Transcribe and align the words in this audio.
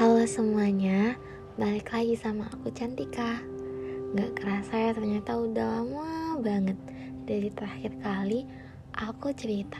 Halo 0.00 0.24
semuanya, 0.24 1.20
balik 1.60 1.92
lagi 1.92 2.16
sama 2.16 2.48
aku 2.48 2.72
Cantika. 2.72 3.36
Gak 4.16 4.32
kerasa 4.32 4.88
ya 4.88 4.90
ternyata 4.96 5.36
udah 5.36 5.84
lama 5.84 6.40
banget. 6.40 6.80
Dari 7.28 7.52
terakhir 7.52 8.00
kali 8.00 8.48
aku 8.96 9.28
cerita. 9.36 9.76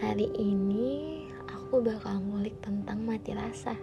Hari 0.00 0.32
ini 0.40 1.20
aku 1.52 1.84
bakal 1.84 2.16
ngulik 2.16 2.56
tentang 2.64 3.04
mati 3.04 3.36
rasa. 3.36 3.76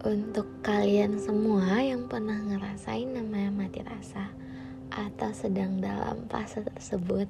Untuk 0.00 0.48
kalian 0.64 1.20
semua 1.20 1.84
yang 1.84 2.08
pernah 2.08 2.40
ngerasain 2.40 3.12
namanya 3.12 3.52
mati 3.52 3.84
rasa 3.84 4.32
Atau 4.88 5.36
sedang 5.36 5.76
dalam 5.76 6.24
fase 6.32 6.64
tersebut 6.64 7.28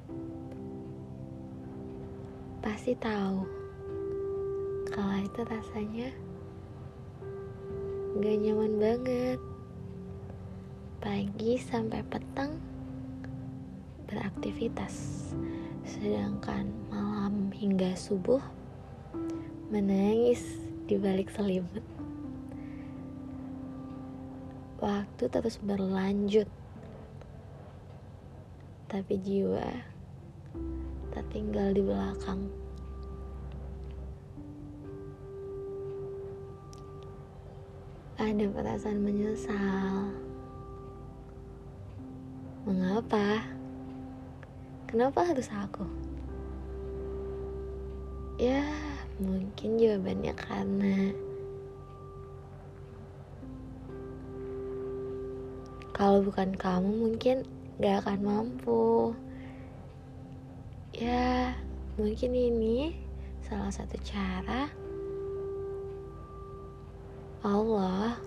Pasti 2.63 2.95
tahu 2.95 3.60
kalau 4.91 5.23
itu 5.23 5.41
rasanya 5.47 6.11
gak 8.19 8.37
nyaman 8.43 8.73
banget. 8.75 9.39
Pagi 10.99 11.55
sampai 11.57 12.03
petang 12.11 12.59
beraktivitas. 14.05 14.93
Sedangkan 15.87 16.67
malam 16.91 17.49
hingga 17.55 17.95
subuh 17.95 18.43
menangis 19.71 20.43
di 20.85 20.99
balik 20.99 21.31
selimut. 21.31 21.87
Waktu 24.83 25.23
terus 25.31 25.55
berlanjut. 25.63 26.51
Tapi 28.91 29.13
jiwa 29.23 29.71
tertinggal 31.15 31.71
di 31.71 31.79
belakang 31.79 32.60
ada 38.21 38.45
perasaan 38.53 39.01
menyesal. 39.01 40.13
Mengapa? 42.69 43.41
Kenapa 44.85 45.25
harus 45.25 45.49
aku? 45.49 45.89
Ya, 48.37 48.61
mungkin 49.17 49.81
jawabannya 49.81 50.33
karena 50.37 50.97
kalau 55.97 56.21
bukan 56.21 56.53
kamu 56.53 56.89
mungkin 56.93 57.41
gak 57.81 58.05
akan 58.05 58.19
mampu. 58.21 59.17
Ya, 60.93 61.57
mungkin 61.97 62.37
ini 62.37 62.93
salah 63.41 63.73
satu 63.73 63.97
cara 64.05 64.69
Allah 67.41 68.21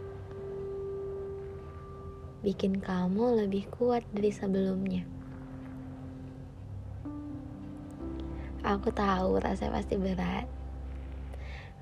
bikin 2.43 2.83
kamu 2.83 3.47
lebih 3.47 3.71
kuat 3.71 4.03
dari 4.11 4.35
sebelumnya. 4.35 5.07
Aku 8.67 8.91
tahu 8.91 9.39
rasanya 9.39 9.79
pasti 9.79 9.95
berat. 10.03 10.51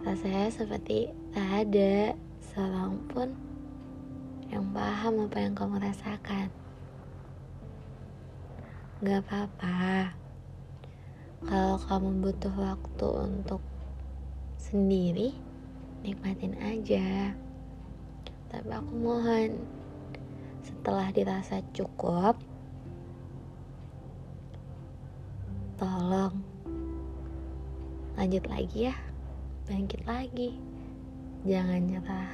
Rasanya 0.05 0.53
seperti 0.53 1.09
tak 1.33 1.65
ada 1.65 2.13
seorang 2.53 3.01
pun 3.09 3.33
yang 4.53 4.69
paham 4.77 5.25
apa 5.25 5.41
yang 5.41 5.57
kamu 5.57 5.81
rasakan. 5.81 6.53
Gak 9.01 9.25
apa-apa. 9.25 10.13
Kalau 11.49 11.81
kamu 11.81 12.09
butuh 12.29 12.55
waktu 12.61 13.09
untuk 13.25 13.65
sendiri, 14.61 15.33
nikmatin 16.03 16.59
aja. 16.59 17.31
Tapi 18.51 18.69
aku 18.69 18.93
mohon 18.99 19.63
setelah 20.63 21.11
dirasa 21.15 21.63
cukup 21.75 22.39
tolong 25.79 26.35
lanjut 28.19 28.45
lagi 28.51 28.91
ya. 28.91 28.97
Bangkit 29.67 30.03
lagi. 30.05 30.59
Jangan 31.47 31.81
nyerah. 31.87 32.31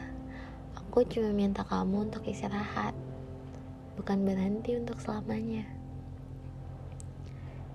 Aku 0.77 1.05
cuma 1.07 1.33
minta 1.33 1.65
kamu 1.65 2.09
untuk 2.09 2.25
istirahat. 2.25 2.97
Bukan 3.97 4.25
berhenti 4.25 4.77
untuk 4.77 5.01
selamanya. 5.01 5.65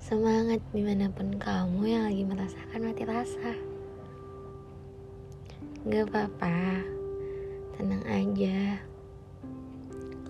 Semangat 0.03 0.59
di 0.75 0.83
mana 0.83 1.07
pun 1.09 1.37
kamu 1.39 1.81
yang 1.87 2.03
lagi 2.11 2.23
merasakan 2.27 2.81
mati 2.83 3.03
rasa 3.07 3.72
Gak 5.83 6.07
apa-apa, 6.07 6.79
tenang 7.75 8.07
aja. 8.07 8.79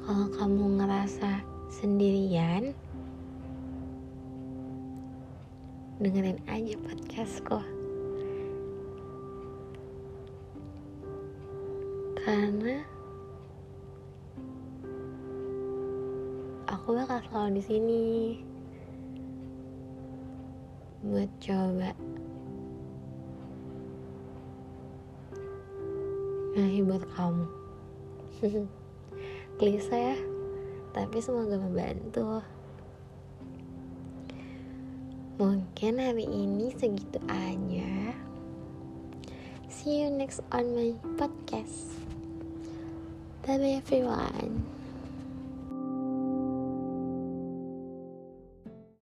Kalau 0.02 0.26
kamu 0.34 0.82
ngerasa 0.82 1.46
sendirian, 1.70 2.74
dengerin 6.02 6.42
aja 6.50 6.74
podcastku. 6.82 7.62
Karena 12.18 12.82
aku 16.66 16.98
bakal 16.98 17.22
selalu 17.30 17.62
di 17.62 17.62
sini 17.62 18.04
buat 21.06 21.30
coba 21.38 21.94
menghibur 26.54 27.02
kamu. 27.18 27.46
Klise 29.58 29.98
ya 29.98 30.18
tapi 30.94 31.18
semoga 31.20 31.58
membantu. 31.58 32.46
Mungkin 35.42 35.98
hari 35.98 36.30
ini 36.30 36.70
segitu 36.78 37.18
aja. 37.26 38.14
See 39.66 40.06
you 40.06 40.14
next 40.14 40.46
on 40.54 40.78
my 40.78 40.94
podcast. 41.18 41.98
Bye 43.44 43.60
bye 43.60 43.76
everyone 43.82 44.83